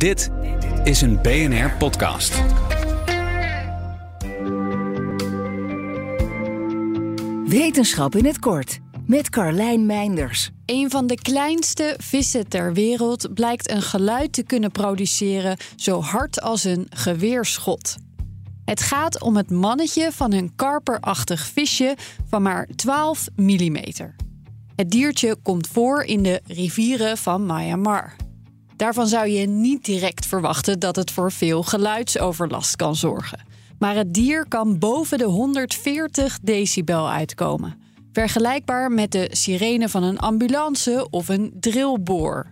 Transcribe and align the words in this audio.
Dit 0.00 0.30
is 0.84 1.00
een 1.00 1.22
BNR-podcast. 1.22 2.42
Wetenschap 7.46 8.14
in 8.14 8.24
het 8.24 8.38
kort 8.38 8.78
met 9.06 9.30
Carlijn 9.30 9.86
Meinders. 9.86 10.50
Een 10.66 10.90
van 10.90 11.06
de 11.06 11.14
kleinste 11.14 11.94
vissen 11.98 12.48
ter 12.48 12.72
wereld 12.72 13.34
blijkt 13.34 13.70
een 13.70 13.82
geluid 13.82 14.32
te 14.32 14.42
kunnen 14.42 14.70
produceren 14.70 15.56
zo 15.76 16.00
hard 16.00 16.40
als 16.40 16.64
een 16.64 16.86
geweerschot. 16.90 17.96
Het 18.64 18.80
gaat 18.80 19.20
om 19.20 19.36
het 19.36 19.50
mannetje 19.50 20.12
van 20.12 20.32
een 20.32 20.52
karperachtig 20.56 21.46
visje 21.46 21.96
van 22.28 22.42
maar 22.42 22.68
12 22.76 23.28
mm. 23.36 23.76
Het 24.76 24.90
diertje 24.90 25.36
komt 25.42 25.66
voor 25.66 26.02
in 26.02 26.22
de 26.22 26.40
rivieren 26.46 27.18
van 27.18 27.46
Myanmar. 27.46 28.19
Daarvan 28.80 29.06
zou 29.06 29.28
je 29.28 29.46
niet 29.46 29.84
direct 29.84 30.26
verwachten 30.26 30.78
dat 30.78 30.96
het 30.96 31.10
voor 31.10 31.32
veel 31.32 31.62
geluidsoverlast 31.62 32.76
kan 32.76 32.96
zorgen. 32.96 33.38
Maar 33.78 33.94
het 33.94 34.14
dier 34.14 34.48
kan 34.48 34.78
boven 34.78 35.18
de 35.18 35.24
140 35.24 36.38
decibel 36.42 37.10
uitkomen. 37.10 37.80
Vergelijkbaar 38.12 38.90
met 38.90 39.12
de 39.12 39.28
sirene 39.30 39.88
van 39.88 40.02
een 40.02 40.18
ambulance 40.18 41.06
of 41.10 41.28
een 41.28 41.52
drillboor. 41.60 42.46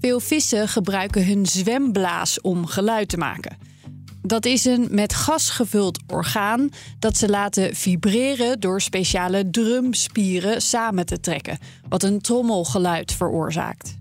Veel 0.00 0.20
vissen 0.20 0.68
gebruiken 0.68 1.26
hun 1.26 1.46
zwemblaas 1.46 2.40
om 2.40 2.66
geluid 2.66 3.08
te 3.08 3.16
maken. 3.16 3.56
Dat 4.22 4.44
is 4.44 4.64
een 4.64 4.88
met 4.90 5.14
gas 5.14 5.50
gevuld 5.50 5.98
orgaan 6.06 6.68
dat 6.98 7.16
ze 7.16 7.28
laten 7.28 7.74
vibreren 7.76 8.60
door 8.60 8.80
speciale 8.80 9.50
drumspieren 9.50 10.62
samen 10.62 11.06
te 11.06 11.20
trekken, 11.20 11.58
wat 11.88 12.02
een 12.02 12.20
trommelgeluid 12.20 13.12
veroorzaakt. 13.12 13.98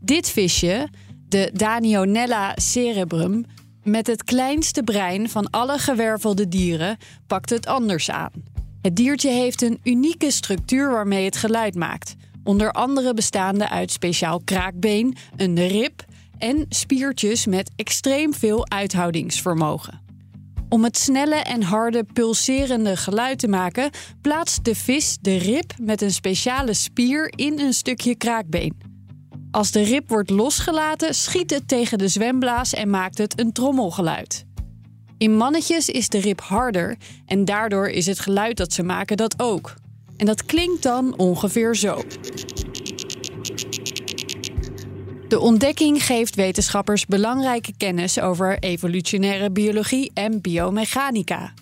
Dit 0.00 0.30
visje, 0.30 0.88
de 1.28 1.50
Danionella 1.52 2.52
cerebrum, 2.54 3.44
met 3.82 4.06
het 4.06 4.24
kleinste 4.24 4.82
brein 4.82 5.28
van 5.28 5.50
alle 5.50 5.78
gewervelde 5.78 6.48
dieren, 6.48 6.96
pakt 7.26 7.50
het 7.50 7.66
anders 7.66 8.10
aan. 8.10 8.32
Het 8.82 8.96
diertje 8.96 9.30
heeft 9.30 9.62
een 9.62 9.80
unieke 9.82 10.30
structuur 10.30 10.90
waarmee 10.90 11.24
het 11.24 11.36
geluid 11.36 11.74
maakt, 11.74 12.14
onder 12.44 12.72
andere 12.72 13.14
bestaande 13.14 13.68
uit 13.68 13.90
speciaal 13.90 14.40
kraakbeen, 14.44 15.16
een 15.36 15.66
rib 15.66 16.04
en 16.38 16.66
spiertjes 16.68 17.46
met 17.46 17.70
extreem 17.76 18.34
veel 18.34 18.68
uithoudingsvermogen. 18.68 20.00
Om 20.68 20.84
het 20.84 20.98
snelle 20.98 21.34
en 21.34 21.62
harde 21.62 22.04
pulserende 22.12 22.96
geluid 22.96 23.38
te 23.38 23.48
maken, 23.48 23.90
plaatst 24.20 24.64
de 24.64 24.74
vis 24.74 25.18
de 25.20 25.36
rib 25.36 25.72
met 25.80 26.02
een 26.02 26.12
speciale 26.12 26.74
spier 26.74 27.32
in 27.36 27.60
een 27.60 27.72
stukje 27.72 28.16
kraakbeen. 28.16 28.87
Als 29.50 29.70
de 29.70 29.82
rib 29.82 30.08
wordt 30.08 30.30
losgelaten, 30.30 31.14
schiet 31.14 31.50
het 31.50 31.68
tegen 31.68 31.98
de 31.98 32.08
zwemblaas 32.08 32.74
en 32.74 32.90
maakt 32.90 33.18
het 33.18 33.40
een 33.40 33.52
trommelgeluid. 33.52 34.44
In 35.18 35.36
mannetjes 35.36 35.88
is 35.88 36.08
de 36.08 36.18
rib 36.18 36.40
harder 36.40 36.96
en 37.26 37.44
daardoor 37.44 37.88
is 37.88 38.06
het 38.06 38.20
geluid 38.20 38.56
dat 38.56 38.72
ze 38.72 38.82
maken 38.82 39.16
dat 39.16 39.34
ook. 39.40 39.74
En 40.16 40.26
dat 40.26 40.44
klinkt 40.44 40.82
dan 40.82 41.18
ongeveer 41.18 41.76
zo. 41.76 42.02
De 45.28 45.38
ontdekking 45.38 46.04
geeft 46.04 46.34
wetenschappers 46.34 47.06
belangrijke 47.06 47.72
kennis 47.76 48.20
over 48.20 48.58
evolutionaire 48.58 49.50
biologie 49.50 50.10
en 50.14 50.40
biomechanica. 50.40 51.52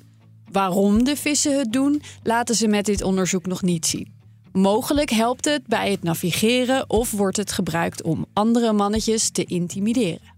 Waarom 0.50 1.04
de 1.04 1.16
vissen 1.16 1.58
het 1.58 1.72
doen, 1.72 2.02
laten 2.22 2.54
ze 2.54 2.68
met 2.68 2.84
dit 2.84 3.02
onderzoek 3.02 3.46
nog 3.46 3.62
niet 3.62 3.86
zien. 3.86 4.15
Mogelijk 4.56 5.10
helpt 5.10 5.44
het 5.44 5.66
bij 5.66 5.90
het 5.90 6.02
navigeren 6.02 6.90
of 6.90 7.10
wordt 7.10 7.36
het 7.36 7.52
gebruikt 7.52 8.02
om 8.02 8.26
andere 8.32 8.72
mannetjes 8.72 9.30
te 9.30 9.44
intimideren. 9.44 10.34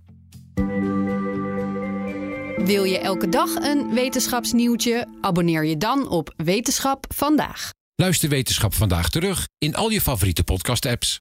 Wil 2.64 2.84
je 2.84 2.98
elke 3.02 3.28
dag 3.28 3.54
een 3.54 3.94
wetenschapsnieuwtje? 3.94 5.06
Abonneer 5.20 5.64
je 5.64 5.76
dan 5.76 6.08
op 6.08 6.32
Wetenschap 6.36 7.04
vandaag. 7.14 7.70
Luister 7.94 8.28
Wetenschap 8.28 8.74
vandaag 8.74 9.10
terug 9.10 9.48
in 9.58 9.74
al 9.74 9.90
je 9.90 10.00
favoriete 10.00 10.44
podcast-apps. 10.44 11.20